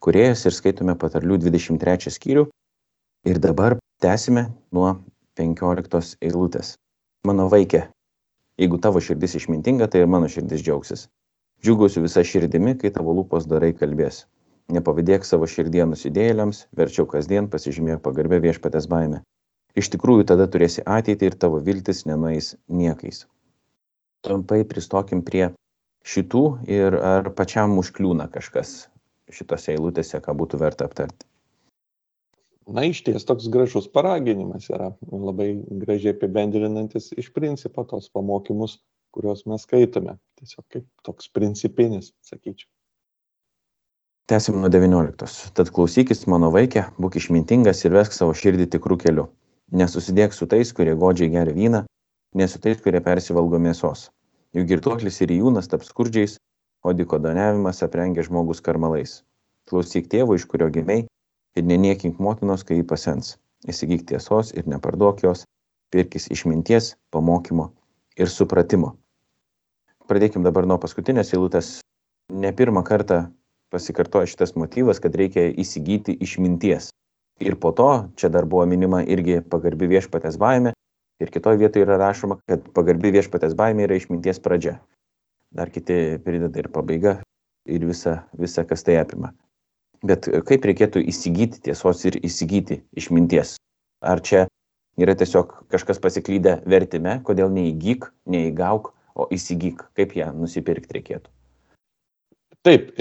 [0.04, 2.44] kuriejas ir skaitome patarlių 23 skyrių.
[3.32, 4.44] Ir dabar tęsime
[4.76, 4.92] nuo
[5.40, 6.76] 15 eilutės.
[7.24, 7.86] Mano vaikė,
[8.60, 11.08] jeigu tavo širdis išmintinga, tai ir mano širdis džiaugsis.
[11.64, 14.26] Džiugausiu visą širdimi, kai tavo lūpos darai kalbės.
[14.68, 19.24] Nepavydėk savo širdie nusidėjėliams, verčiau kasdien pasižymėk pagarbę viešpatės baimę.
[19.74, 23.24] Iš tikrųjų tada turėsi ateitį ir tavo viltis nenueis niekais.
[24.24, 25.48] Trumpai pristokim prie
[26.06, 28.84] šitų ir ar pačiam užkliūna kažkas
[29.34, 31.26] šitose eilutėse, ką būtų verta aptarti.
[32.64, 35.50] Na, iš ties toks gražus paraginimas yra, labai
[35.82, 38.78] gražiai apibendrinantis iš principo tos pamokymus,
[39.12, 40.16] kuriuos mes skaitome.
[40.40, 42.70] Tiesiog kaip toks principinis, sakyčiau.
[44.30, 45.52] Tęsim nuo 19.
[45.52, 49.26] Tad klausykis mano vaikė, būk išmintingas ir vesk savo širdį tikrų kelių.
[49.72, 51.86] Nesusidėk su tais, kurie godžiai geria vyną,
[52.34, 54.10] ne su tais, kurie persivalgo mėsos
[54.54, 56.38] jų girtuoklis ir jūnas taps skurdžiais,
[56.84, 59.22] o dikodoniavimas aprengia žmogus karmalais.
[59.68, 61.06] Klausyk tėvo, iš kurio gimiai,
[61.56, 63.36] ir neniekink motinos, kai jį pasens.
[63.66, 65.46] Įsigyk tiesos ir neparduok jos,
[65.90, 67.70] pirkis išminties, pamokymo
[68.20, 68.92] ir supratimo.
[70.04, 71.78] Pradėkim dabar nuo paskutinės eilutės.
[72.28, 73.24] Ne pirmą kartą
[73.72, 76.90] pasikartoja šitas motyvas, kad reikia įsigyti išminties.
[77.42, 80.74] Ir po to, čia dar buvo minima irgi pagarbi viešpatės baime,
[81.22, 84.80] Ir kitoje vietoje yra rašoma, kad pagarbi viešpatės baimė yra išminties pradžia.
[85.54, 87.20] Dar kiti prideda ir pabaiga
[87.70, 89.30] ir visa, visa kas tai apima.
[90.04, 93.54] Bet kaip reikėtų įsigyti tiesos ir įsigyti išminties?
[94.02, 94.42] Ar čia
[95.00, 101.30] yra tiesiog kažkas pasiklydę vertime, kodėl neįgyk, neįgauk, o įsigyk, kaip ją nusipirkti reikėtų?
[102.64, 102.94] Taip,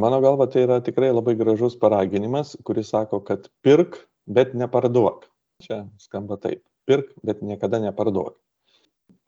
[0.00, 5.26] mano galva tai yra tikrai labai gražus paraginimas, kuris sako, kad pirk, bet neparduok.
[5.60, 8.38] Čia skamba taip pirk, bet niekada neparduok.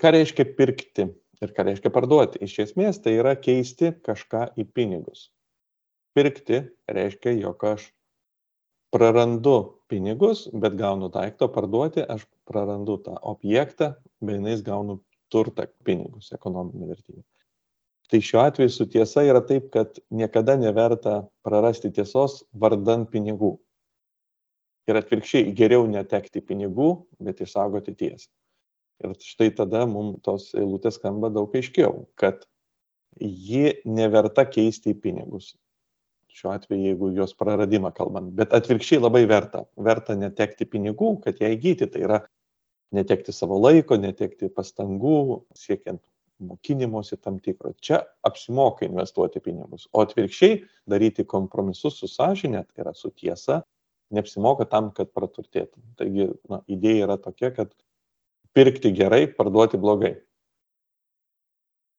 [0.00, 1.04] Ką reiškia pirkti
[1.44, 2.40] ir ką reiškia parduoti?
[2.40, 5.28] Iš esmės tai yra keisti kažką į pinigus.
[6.16, 7.90] Pirkti reiškia, jog aš
[8.96, 9.58] prarandu
[9.92, 13.92] pinigus, bet gaunu daiktą, parduoti aš prarandu tą objektą,
[14.24, 17.22] mainais gaunu turtą, pinigus, ekonominį vertybę.
[18.12, 23.54] Tai šiuo atveju su tiesa yra taip, kad niekada neverta prarasti tiesos vardant pinigų
[24.90, 26.90] ir atvirkščiai geriau netekti pinigų,
[27.24, 28.28] bet išsaugoti tiesą.
[29.02, 32.44] Ir štai tada mums tos eilutės skamba daug aiškiau, kad
[33.16, 35.54] ji neverta keisti į pinigus.
[36.32, 39.64] Šiuo atveju, jeigu jos praradimą kalbant, bet atvirkščiai labai verta.
[39.88, 41.88] Verta netekti pinigų, kad ją įgyti.
[41.92, 42.20] Tai yra
[42.92, 46.04] netekti savo laiko, netekti pastangų, siekiant
[46.46, 47.72] mokymosi tam tikro.
[47.80, 49.88] Čia apsimoka investuoti pinigus.
[49.92, 53.62] O atvirkščiai daryti kompromisus su sąžinė, tai yra su tiesa,
[54.12, 55.82] neapsimoka tam, kad praturtėtum.
[55.98, 57.72] Taigi na, idėja yra tokia, kad
[58.56, 60.16] pirkti gerai, parduoti blogai.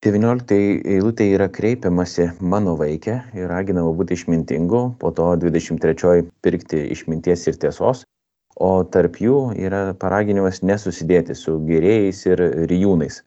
[0.03, 0.55] 19
[0.91, 7.59] eilutė yra kreipiamasi mano vaikė ir raginama būti išmintingu, po to 23 pirkti išminties ir
[7.61, 8.03] tiesos,
[8.59, 13.21] o tarp jų yra paraginimas nesusidėti su gerėjais ir rijūnais.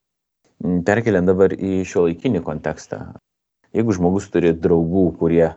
[0.62, 3.01] Perkeliant dabar į šio laikinį kontekstą.
[3.77, 5.51] Jeigu žmogus turi draugų, kurie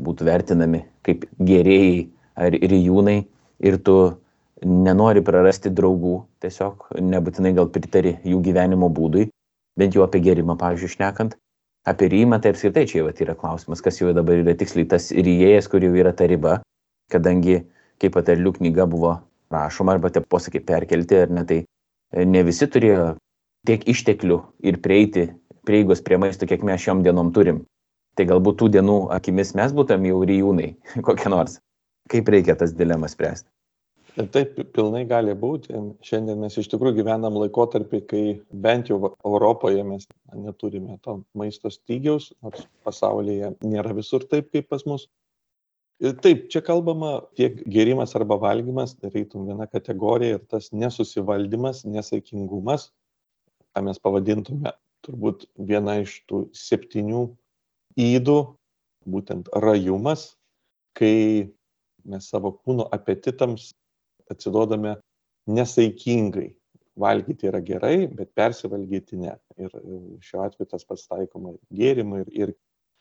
[0.00, 3.18] būtų vertinami kaip gerėjai ar rijūnai
[3.68, 3.96] ir tu
[4.64, 9.28] nenori prarasti draugų, tiesiog nebūtinai gal pritari jų gyvenimo būdui,
[9.76, 11.36] bent jau apie gerimą, pavyzdžiui, šnekant.
[11.86, 15.68] Apie rymą tai apskritai čia jau yra klausimas, kas jau dabar yra tiksliai tas ryėjas,
[15.70, 16.58] kur jau yra ta riba,
[17.12, 17.60] kadangi
[18.02, 19.12] kaip patarlių knyga buvo
[19.52, 21.60] rašoma arba tie posakiai perkelti, ar ne, tai
[22.26, 23.12] ne visi turėjo
[23.66, 25.30] tiek išteklių ir prieiti
[25.66, 27.64] prieigos prie maisto, kiek mes šiom dienom turim.
[28.16, 30.72] Tai galbūt tų dienų akimis mes būtum jau ryjūnai
[31.06, 31.58] kokie nors
[32.10, 33.48] kaip reikia tas dilemas spręsti?
[34.32, 35.76] Taip, pilnai gali būti.
[36.06, 38.22] Šiandien mes iš tikrųjų gyvenam laikotarpį, kai
[38.64, 44.86] bent jau Europoje mes neturime to maisto stygiaus, nors pasaulyje nėra visur taip, kaip pas
[44.88, 45.04] mus.
[46.00, 52.88] Ir taip, čia kalbama tiek gerimas arba valgymas, darytum viena kategorija ir tas nesusivaldymas, nesaikingumas,
[53.76, 54.72] ką mes pavadintume
[55.04, 57.26] turbūt viena iš tų septynių
[58.00, 58.38] įdų,
[59.06, 60.30] būtent rajumas,
[60.96, 61.52] kai
[62.08, 63.74] mes savo kūno apetitams
[64.32, 64.96] atsidodame
[65.46, 66.54] nesaikingai.
[66.96, 69.34] Valgyti yra gerai, bet persivalgyti ne.
[69.60, 69.74] Ir
[70.24, 72.52] šiuo atveju tas pats taikoma gėrimui ir, ir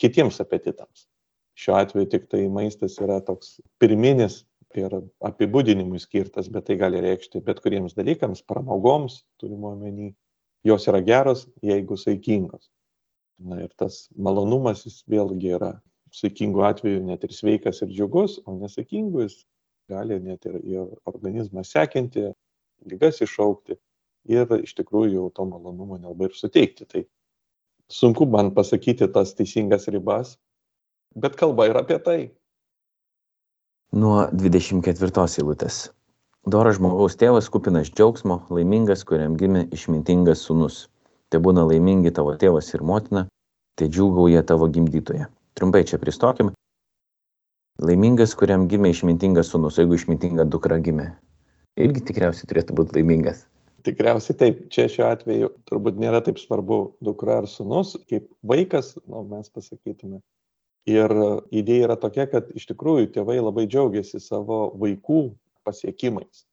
[0.04, 1.06] kitiems apetitams.
[1.56, 4.42] Šiuo atveju tik tai maistas yra toks pirminis
[4.76, 10.12] ir apibūdinimui skirtas, bet tai gali reikšti bet kuriems dalykams, pramogoms, turimo omeny,
[10.66, 12.70] jos yra geros, jeigu saikingos.
[13.40, 15.74] Na ir tas malonumas jis vėlgi yra
[16.16, 19.42] saikingų atveju net ir sveikas ir džiugus, o nesaikingų jis
[19.92, 22.30] gali net ir, ir organizmą sekinti,
[22.90, 23.78] lygas iššaukti
[24.32, 26.88] ir iš tikrųjų to malonumo nelabai ir suteikti.
[26.90, 27.04] Tai
[27.92, 30.38] sunku man pasakyti tas teisingas ribas,
[31.16, 32.20] bet kalba ir apie tai.
[33.96, 35.86] Nuo 24 eilutės.
[36.46, 40.76] Doras žmogaus tėvas kupinas džiaugsmo, laimingas, kuriam gimė išmintingas sunus.
[41.34, 43.24] Te būna laimingi tavo tėvas ir motina,
[43.82, 45.26] te džiūgauja tavo gimdytoje.
[45.58, 46.52] Trumpai čia pristokim.
[47.82, 51.08] Laimingas, kuriam gimė išmintingas sunus, jeigu išmintinga dukra gimė.
[51.82, 53.40] Irgi tikriausiai turėtų būti laimingas.
[53.90, 59.24] Tikriausiai taip, čia šiuo atveju turbūt nėra taip svarbu dukra ar sunus, kaip vaikas, nu,
[59.32, 60.22] mes pasakytume.
[60.94, 61.10] Ir
[61.50, 65.24] idėja yra tokia, kad iš tikrųjų tėvai labai džiaugiasi savo vaikų
[65.66, 66.46] pasiekimais.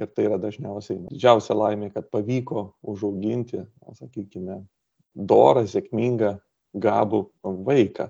[0.00, 3.66] Ir tai yra dažniausiai didžiausia laimė, kad pavyko užauginti,
[3.98, 4.62] sakykime,
[5.14, 6.38] dorą, sėkmingą,
[6.80, 7.26] gabų
[7.66, 8.08] vaiką.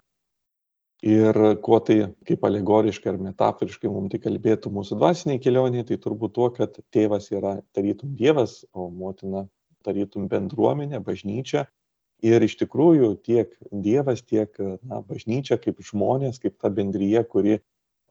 [1.00, 6.34] Ir kuo tai kaip alegoriškai ar metaforiškai mums tai kalbėtų mūsų dvasiniai kelioniai, tai turbūt
[6.36, 9.46] tuo, kad tėvas yra tarytum Dievas, o motina
[9.86, 11.64] tarytum bendruomenė, bažnyčia.
[12.20, 17.58] Ir iš tikrųjų tiek Dievas, tiek na, bažnyčia kaip žmonės, kaip ta bendryje, kuri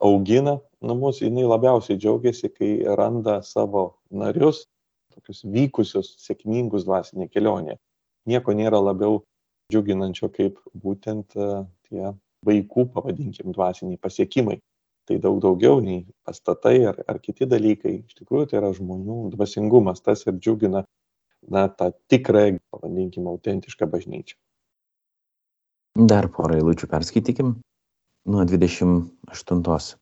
[0.00, 4.64] augina namus, jinai labiausiai džiaugiasi, kai randa savo narius,
[5.14, 7.76] tokius vykusius, sėkmingus dvasinė kelionė.
[8.30, 9.20] Nieko nėra labiau
[9.72, 12.12] džiuginančio kaip būtent tie
[12.46, 14.58] vaikų, pavadinkim, dvasiniai pasiekimai.
[15.08, 17.96] Tai daug daugiau nei pastatai ar, ar kiti dalykai.
[18.06, 20.84] Iš tikrųjų, tai yra žmonių dvasingumas, tas ir džiugina
[21.48, 24.38] na, tą tikrą, pavadinkim, autentišką bažnyčią.
[25.98, 27.56] Dar porą eilučių perskaitykim.
[28.26, 29.96] Nuo 28.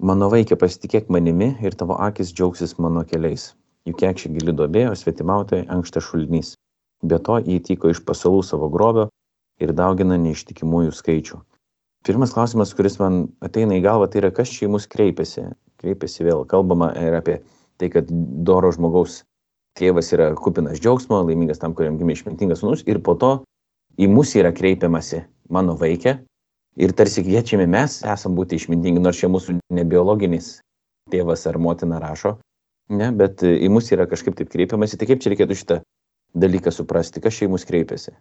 [0.00, 3.54] Mano vaikė pasitikėk manimi ir tavo akis džiaugsis mano keliais.
[3.88, 6.54] Juk kiek ši gili duobė, o svetimautojai ankštas šulinys.
[7.02, 9.08] Be to įtyko iš pasalų savo grobio
[9.60, 11.40] ir daugina neištikimųjų skaičių
[12.04, 15.50] pirmas klausimas kuris man ateina į galvą tai yra kas čia į mus kreipiasi
[15.82, 17.40] kreipiasi vėl kalbama ir apie
[17.80, 18.08] tai kad
[18.48, 19.20] doro žmogaus
[19.78, 23.32] tėvas yra kupinas džiaugsmo laimingas tam kuriam gimė išmintingas sūnus ir po to
[24.00, 26.16] į mus yra kreipiamasi mano vaike
[26.76, 30.58] ir tarsi kviečiami mes esam būti išmintingi nors čia mūsų ne biologinis
[31.10, 32.36] tėvas ar motina rašo
[32.90, 34.98] ne bet į mus yra kažkaip taip kreipiamasi.
[34.98, 35.78] Tai kaip čia reikėtų šitą
[36.38, 37.22] dalyką suprasti?
[37.22, 38.14] Kas čia į mus kreipiasi?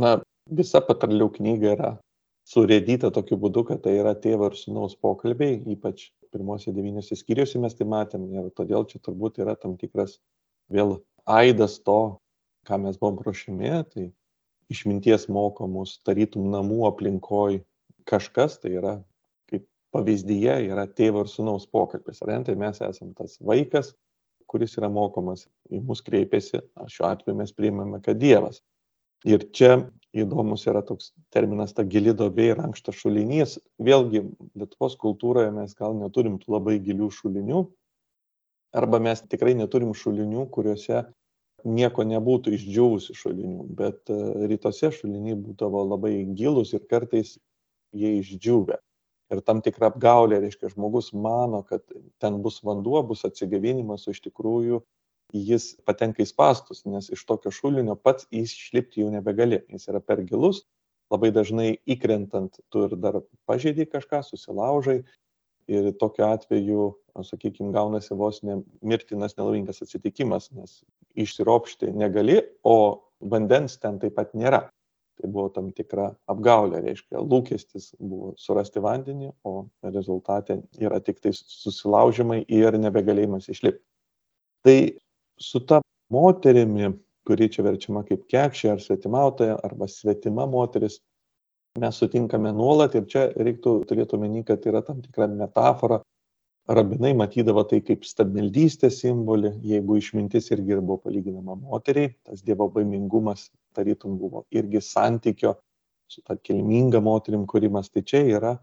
[0.00, 0.16] Na
[0.50, 1.90] visa patarlių knyga yra
[2.48, 7.76] surėdyta tokiu būdu, kad tai yra tėvo ir sūnaus pokalbiai, ypač pirmose devyniose skyriuose mes
[7.76, 8.26] tai matėm.
[8.32, 10.18] Ir todėl čia turbūt yra tam tikras
[10.72, 12.18] vėl aidas to,
[12.68, 14.10] ką mes buvom ruošimi, tai
[14.74, 17.60] išminties moko mus tarytum namų aplinkoj
[18.10, 18.94] kažkas, tai yra
[19.50, 22.22] kaip pavyzdyje yra tėvo ir sūnaus pokalbis.
[22.24, 23.94] Ar ne, tai mes esame tas vaikas,
[24.50, 26.60] kuris yra mokomas, į mus kreipiasi,
[26.90, 28.60] šiuo atveju mes priimame, kad Dievas.
[29.24, 29.78] Ir čia
[30.14, 33.56] įdomus yra toks terminas ta gili duobė ir ankštas šulinys.
[33.82, 34.20] Vėlgi,
[34.60, 37.64] Lietuvos kultūroje mes gal neturim labai gilių šulinių,
[38.76, 41.06] arba mes tikrai neturim šulinių, kuriuose
[41.64, 44.18] nieko nebūtų išdžiūvusių šulinių, bet e,
[44.50, 47.36] rytuose šuliniai būdavo labai gilus ir kartais
[47.96, 48.78] jie išdžiūvę.
[49.32, 51.82] Ir tam tikra apgaulė, reiškia, žmogus mano, kad
[52.20, 54.82] ten bus vanduo, bus atsigavinimas, o iš tikrųjų
[55.34, 60.22] jis patenka į spąstus, nes iš tokio šulinio pats išlipti jau nebegali, jis yra per
[60.28, 60.62] gilus,
[61.12, 65.00] labai dažnai įkrentant tu ir dar pažeidai kažką, susilaužai
[65.72, 66.90] ir tokiu atveju,
[67.22, 70.80] sakykime, gaunasi vos ne mirtinas nelaimingas atsitikimas, nes
[71.14, 74.64] išsiropšti negali, o vandens ten taip pat nėra.
[75.14, 81.30] Tai buvo tam tikra apgaulė, reiškia, lūkestis buvo surasti vandenį, o rezultate yra tik tai
[81.36, 83.84] susilaužimai ir nebegalėjimas išlipti.
[84.66, 84.78] Tai
[85.38, 85.78] su ta
[86.10, 86.90] moterimi,
[87.24, 90.98] kuri čia verčiama kaip kekšė ar svetimautoja arba svetima moteris,
[91.78, 96.00] mes sutinkame nuolat ir čia reiktų turėti omeny, kad yra tam tikra metafora.
[96.64, 103.50] Rabinai matydavo tai kaip stabmeldystės simbolį, jeigu išmintis irgi buvo palyginama moteriai, tas dievo baimingumas
[103.76, 105.52] tarytum buvo irgi santykio
[106.08, 108.54] su ta kilminga moterim kūrimas, tai čia yra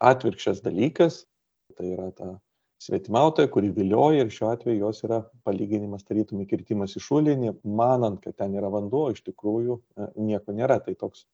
[0.00, 1.26] atvirkščias dalykas,
[1.76, 2.30] tai yra ta
[2.80, 8.38] svetimautoja, kuri vilioja ir šiuo atveju jos yra palyginimas tarytum įkirtimas į šulinį, manant, kad
[8.40, 10.80] ten yra vanduo, iš tikrųjų e, nieko nėra.
[10.82, 11.26] Tai toks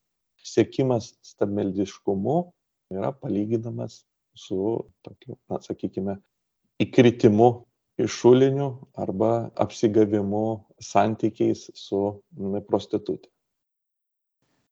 [0.42, 2.38] sėkimas stabmeldiškumu
[2.98, 4.02] yra palyginamas
[4.38, 6.18] su tokiu, na, sakykime,
[6.82, 7.48] įkritimu
[7.98, 8.68] iš šulinių
[9.02, 10.44] arba apsigavimu
[10.82, 12.02] santykiais su
[12.70, 13.28] prostitutė.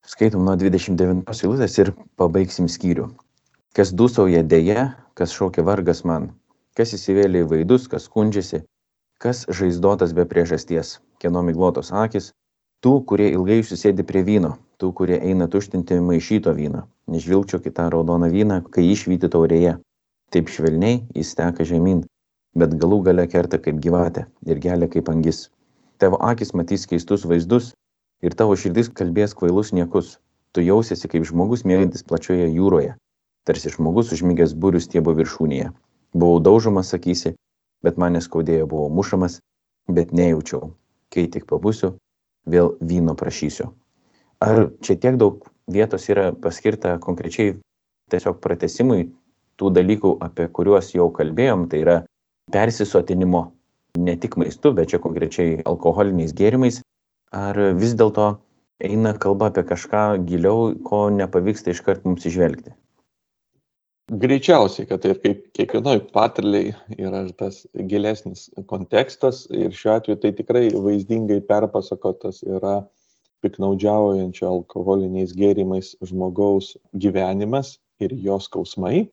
[0.07, 3.09] Skaitom nuo 29 eilutės ir pabaigsim skyrių.
[3.75, 4.87] Kas dūsauja dėje,
[5.19, 6.29] kas šaukia vargas man,
[6.79, 8.61] kas įsivėlė į vaidus, kas skundžiasi,
[9.19, 12.31] kas žaizdotas be priežasties, kieno miglotos akis,
[12.85, 18.29] tų, kurie ilgai susėdi prie vyno, tų, kurie eina tuštinti maišyto vyno, nežvilgčio kitą raudoną
[18.33, 19.77] vyną, kai išvyti taurėje.
[20.33, 22.03] Taip švelniai jis teka žemyn,
[22.57, 25.47] bet galų gale kerta kaip gyvatė ir gelia kaip angis.
[25.97, 27.71] Tavo akis matys keistus vaizdus
[28.21, 30.17] ir tavo širdis kalbės kvailus niekus.
[30.53, 32.95] Tu jausiesi kaip žmogus mėgantis plačioje jūroje,
[33.45, 35.71] tarsi žmogus užmygęs būrių stiebo viršūnėje.
[36.17, 37.35] Buvau daužomas, sakysi,
[37.85, 39.41] bet man neskaudėjo, buvau mušamas,
[39.89, 40.71] bet nejaučiau.
[41.13, 41.93] Kai tik pabusiu,
[42.47, 43.69] vėl vyno prašysiu.
[44.43, 47.55] Ar čia tiek daug vietos yra paskirta konkrečiai
[48.11, 49.09] tiesiog pratesimui
[49.57, 51.95] tų dalykų, apie kuriuos jau kalbėjom, tai yra
[52.53, 53.47] persisotinimo
[53.97, 56.83] ne tik maistu, bet čia konkrečiai alkoholiniais gėrimais,
[57.33, 58.35] ar vis dėlto
[58.85, 62.75] eina kalba apie kažką giliau, ko nepavyksta iškart mums išvelgti?
[64.07, 70.31] Greičiausiai, kad tai ir kaip kiekvienoj patarliai yra tas gilesnis kontekstas ir šiuo atveju tai
[70.37, 72.77] tikrai vaizdingai perpasakotas yra
[73.45, 79.07] piknaudžiaujančio alkoholiniais gėrimais žmogaus gyvenimas ir jos skausmai.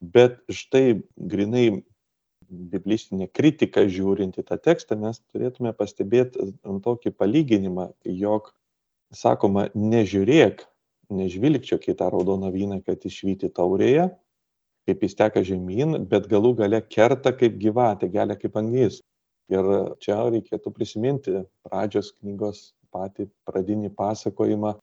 [0.00, 1.82] Bet štai grinai
[2.46, 6.52] biblistinė kritika žiūrint į tą tekstą, mes turėtume pastebėti
[6.84, 8.52] tokį palyginimą, jog
[9.14, 10.62] sakoma, nežiūrėk,
[11.16, 14.08] nežvilgčiok į tą raudoną vyną, kad išvyti taurėje,
[14.86, 19.00] kaip jis teka žemyn, bet galų gale kerta kaip gyvatė, gelia kaip angys.
[19.50, 19.66] Ir
[20.02, 24.74] čia reikėtų prisiminti pradžios knygos patį pradinį pasakojimą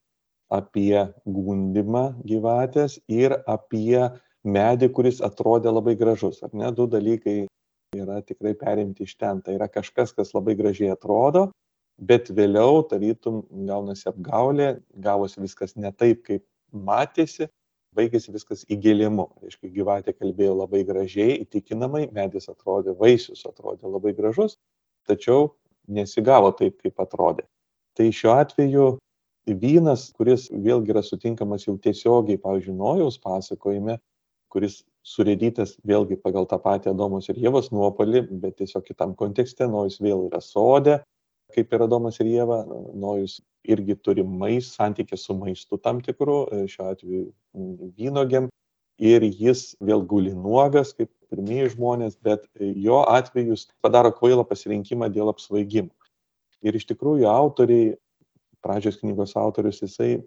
[0.54, 3.98] apie gundimą gyvatės ir apie
[4.44, 6.42] medį, kuris atrodė labai gražus.
[6.46, 6.70] Ar ne?
[6.76, 7.44] Du dalykai
[7.98, 9.42] yra tikrai perimti iš ten.
[9.42, 11.48] Tai yra kažkas, kas labai gražiai atrodo,
[11.98, 14.70] bet vėliau tarytum gaunasi apgaulė,
[15.08, 17.50] gavosi viskas ne taip, kaip matėsi
[17.94, 19.28] baigėsi viskas įgėlimu.
[19.44, 24.58] Reiškia, gyvatė kalbėjo labai gražiai, įtikinamai, medis atrodė, vaisius atrodė labai gražus,
[25.10, 25.52] tačiau
[25.88, 27.46] nesigavo taip, kaip atrodė.
[27.98, 28.88] Tai šiuo atveju
[29.62, 34.00] vynas, kuris vėlgi yra sutinkamas jau tiesiogiai, pavyzdžiui, Nojaus pasakojime,
[34.54, 40.00] kuris surėdytas vėlgi pagal tą patį Adomos ir Jėvos nuopolį, bet tiesiog kitam kontekste, Nojus
[40.02, 41.02] vėl yra sodė,
[41.54, 46.90] kaip ir Adomas ir Jėva, Nojus irgi turi mais, santykį su maistu tam tikru, šiuo
[46.94, 47.26] atveju
[48.00, 48.50] vynogėm,
[49.02, 55.32] ir jis vėl guli nuogas, kaip pirmieji žmonės, bet jo atvejus padaro kvailą pasirinkimą dėl
[55.34, 55.92] apsvaigimo.
[56.64, 57.94] Ir iš tikrųjų autoriai,
[58.64, 60.22] pradžios knygos autorius, jisai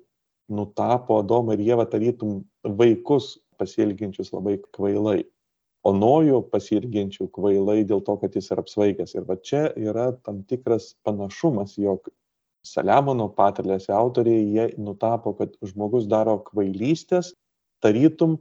[0.53, 2.43] nutapo Adomą ir Jėvą tarytum
[2.79, 5.23] vaikus pasielginčius labai kvailai
[5.87, 9.15] o nojų pasielgiančių kvailai dėl to, kad jis yra apsvaigęs.
[9.15, 12.09] Ir va čia yra tam tikras panašumas, jog
[12.67, 17.29] Saliamono patarlės autoriai, jie nutapo, kad žmogus daro kvailystės,
[17.85, 18.41] tarytum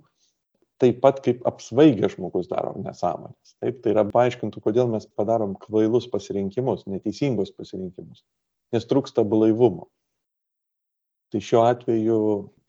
[0.81, 3.55] taip pat kaip apsvaigęs žmogus daro nesąmonės.
[3.63, 8.23] Taip, tai yra paaiškintų, kodėl mes padarom kvailus pasirinkimus, neteisingus pasirinkimus,
[8.75, 9.87] nes trūksta blaivumo.
[11.31, 12.19] Tai šiuo atveju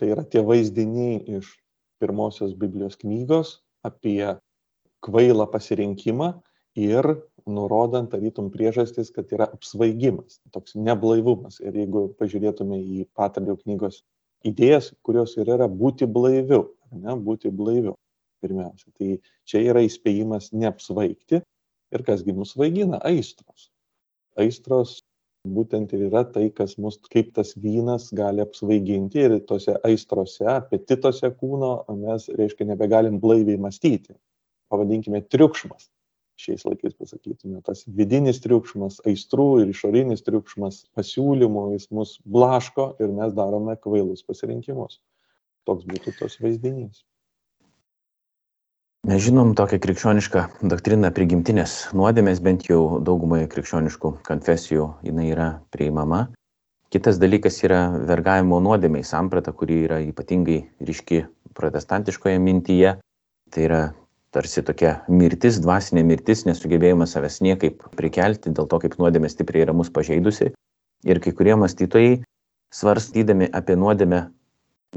[0.01, 1.51] tai yra tie vaizdiniai iš
[2.03, 4.37] pirmosios Biblijos knygos apie
[5.07, 6.33] kvailą pasirinkimą
[6.77, 7.09] ir
[7.47, 11.61] nurodant tarytum priežastis, kad yra apsvaigimas, toks neblaivumas.
[11.63, 14.03] Ir jeigu pažiūrėtume į patarlių knygos
[14.47, 17.97] idėjas, kurios ir yra būti blaiviu, ne, būti blaiviu
[18.45, 18.93] pirmiausia.
[18.99, 19.17] Tai
[19.49, 21.41] čia yra įspėjimas neapsvaigti
[21.95, 23.71] ir kasgi mus vaigina aistros.
[24.37, 25.01] Aistros
[25.47, 31.31] būtent ir yra tai, kas mus kaip tas vynas gali apsvaiginti ir tose aistrose, apetituose
[31.39, 31.73] kūno
[32.03, 34.17] mes, reiškia, nebegalim blaiviai mąstyti
[34.69, 35.91] pavadinkime triukšmas
[36.37, 43.15] šiais laikais pasakytume tas vidinis triukšmas aistrų ir išorinis triukšmas pasiūlymų jis mus blaško ir
[43.17, 44.99] mes darome kvailus pasirinkimus
[45.67, 47.05] toks būtų tas vaizdinys
[49.07, 56.25] Mes žinom tokią krikščionišką doktriną prigimtinės nuodėmės, bent jau daugumai krikščioniškų konfesijų jinai yra priimama.
[56.91, 61.21] Kitas dalykas yra vergavimo nuodėmiai samprata, kuri yra ypatingai ryški
[61.55, 62.97] protestantiškoje mintyje.
[63.55, 63.81] Tai yra
[64.35, 69.77] tarsi tokia mirtis, dvasinė mirtis, nesugebėjimas savęs niekaip prikelti dėl to, kaip nuodėmė stipriai yra
[69.77, 70.51] mus pažeidusi.
[71.07, 72.25] Ir kai kurie mąstytojai,
[72.75, 74.25] svarstydami apie nuodėmę,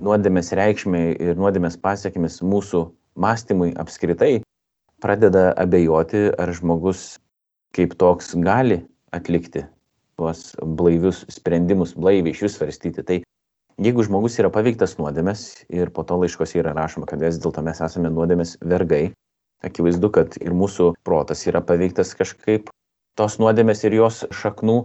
[0.03, 2.85] nuodėmės reikšmę ir nuodėmės pasiekmes mūsų
[3.19, 4.39] mąstymui apskritai,
[5.03, 7.17] pradeda abejoti, ar žmogus
[7.75, 8.81] kaip toks gali
[9.15, 9.65] atlikti
[10.19, 13.05] tuos blaivius sprendimus, blaiviai iš vis svarstyti.
[13.05, 13.19] Tai
[13.79, 17.79] jeigu žmogus yra paveiktas nuodėmės ir po to laiškose yra rašoma, kad vis dėlto mes
[17.85, 19.13] esame nuodėmės vergai,
[19.63, 22.71] akivaizdu, kad ir mūsų protas yra paveiktas kažkaip
[23.19, 24.81] tos nuodėmės ir jos šaknų,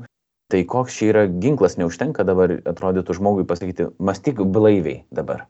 [0.55, 5.49] tai koks čia yra ginklas, neužtenka dabar atrodytų žmogui pasakyti, mąstyk blaiviai dabar.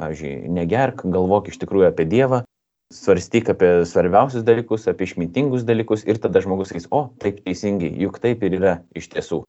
[0.00, 2.38] Pavyzdžiui, negerk, galvok iš tikrųjų apie Dievą,
[2.96, 8.16] svarstyk apie svarbiausius dalykus, apie išmintingus dalykus ir tada žmogus sakys, o, taip teisingai, juk
[8.22, 9.42] taip ir yra iš tiesų.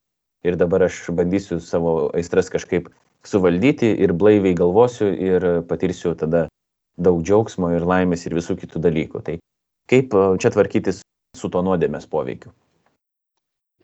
[0.43, 2.91] Ir dabar aš bandysiu savo aistras kažkaip
[3.27, 6.49] suvaldyti ir blaiviai galvosiu ir patirsiu tada
[6.99, 9.23] daug džiaugsmo ir laimės ir visų kitų dalykų.
[9.23, 9.39] Tai
[9.87, 11.03] kaip čia tvarkytis
[11.37, 12.51] su to nuodėmės poveikiu?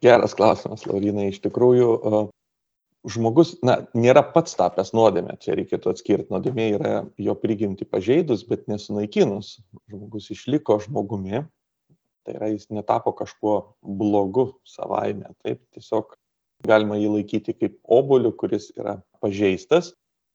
[0.03, 1.29] Geras klausimas, Laurinai.
[1.31, 1.89] Iš tikrųjų,
[3.13, 8.67] žmogus, na, nėra pats tapęs nuodėmė, čia reikėtų atskirti, nuodėmė yra jo prigimti pažeidus, bet
[8.71, 9.57] nesunaikinus.
[9.91, 11.45] Žmogus išliko žmogumi,
[12.27, 16.15] tai yra jis netapo kažkuo blogu savaime, taip, tiesiog
[16.67, 19.93] galima jį laikyti kaip oboliu, kuris yra pažeistas,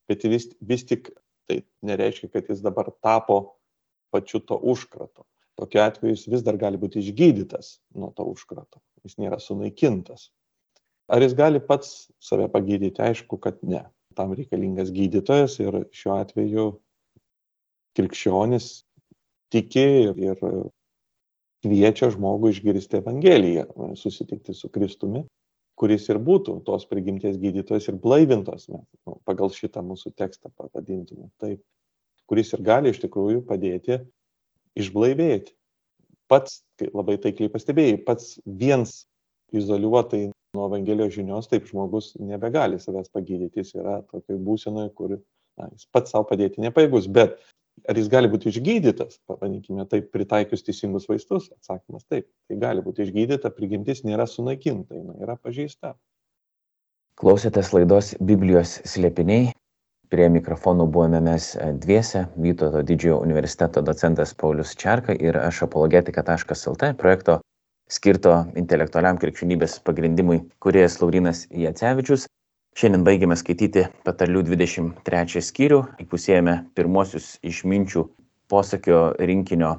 [0.09, 1.13] bet vis, vis tik
[1.49, 3.59] tai nereiškia, kad jis dabar tapo
[4.13, 5.25] pačiu to užkrato.
[5.59, 10.29] Tokiu atveju jis vis dar gali būti išgydytas nuo to užkrato, jis nėra sunaikintas.
[11.11, 13.03] Ar jis gali pats save pagydyti?
[13.03, 13.87] Aišku, kad ne.
[14.19, 16.67] Tam reikalingas gydytojas ir šiuo atveju
[17.99, 18.69] krikščionis
[19.53, 20.53] tiki ir
[21.65, 23.67] kviečia žmogų išgirsti Evangeliją,
[23.99, 25.25] susitikti su Kristumi,
[25.79, 31.31] kuris ir būtų tos prigimties gydytojas ir blaivintos, mes nu, pagal šitą mūsų tekstą pavadintume
[31.43, 31.63] taip,
[32.31, 34.01] kuris ir gali iš tikrųjų padėti
[34.79, 35.55] išblaivėti.
[36.29, 36.61] Pats,
[36.93, 39.07] labai taikliai pastebėjai, pats viens
[39.57, 45.71] izoliuotai nuo Evangelijos žinios, taip žmogus nebegali savęs pagydyti, jis yra tokioje būsenoje, kur na,
[45.73, 47.39] jis pats savo padėti nepajėgus, bet
[47.89, 53.07] ar jis gali būti išgydytas, pavadinkime taip, pritaikius teisingus vaistus, atsakymas taip, tai gali būti
[53.07, 55.95] išgydyta, prigimtis nėra sunaikinta, jinai yra pažeista.
[57.19, 59.51] Klausėtės laidos Biblijos slėpiniai.
[60.09, 61.51] Prie mikrofonų buvome mes
[61.83, 67.35] dviese, Vytauto didžiojo universiteto docentas Paulius Čarka ir aš apologetika.lt projekto
[67.93, 72.25] skirto intelektualiam krikščionybės pagrindimui kuriejas Laurinas Jacevičius.
[72.79, 78.09] Šiandien baigiame skaityti patarlių 23 skyrių, įpusėjame pirmosius išminčių
[78.49, 79.75] posakio rinkinio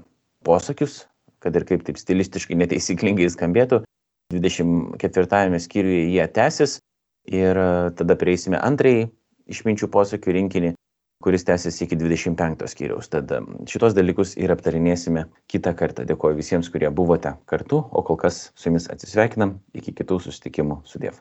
[0.45, 1.07] posakius,
[1.41, 3.82] kad ir kaip taip stilistiškai neteisyklingai skambėtų.
[4.30, 6.77] 24 skyriuje jie tęsis
[7.25, 7.57] ir
[7.97, 9.07] tada prieisime antrąjį
[9.54, 10.74] išminčių posakių rinkinį,
[11.24, 13.10] kuris tęsiasi iki 25 skyriaus.
[13.12, 13.34] Tad
[13.70, 16.06] šitos dalykus ir aptarinėsime kitą kartą.
[16.10, 19.58] Dėkuoju visiems, kurie buvote kartu, o kol kas su jumis atsisveikinam.
[19.76, 21.20] Iki kitų susitikimų su Dievu.